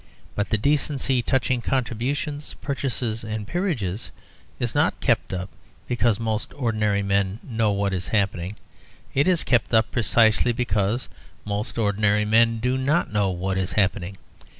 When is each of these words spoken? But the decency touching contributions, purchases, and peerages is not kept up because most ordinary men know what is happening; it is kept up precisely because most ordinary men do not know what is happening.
But 0.33 0.49
the 0.49 0.57
decency 0.57 1.21
touching 1.21 1.61
contributions, 1.61 2.55
purchases, 2.59 3.23
and 3.23 3.45
peerages 3.47 4.09
is 4.59 4.73
not 4.73 4.99
kept 4.99 5.31
up 5.31 5.47
because 5.87 6.19
most 6.19 6.51
ordinary 6.55 7.03
men 7.03 7.37
know 7.43 7.71
what 7.71 7.93
is 7.93 8.07
happening; 8.07 8.55
it 9.13 9.27
is 9.27 9.43
kept 9.43 9.75
up 9.75 9.91
precisely 9.91 10.53
because 10.53 11.07
most 11.45 11.77
ordinary 11.77 12.25
men 12.25 12.57
do 12.57 12.79
not 12.79 13.13
know 13.13 13.29
what 13.29 13.59
is 13.59 13.73
happening. 13.73 14.17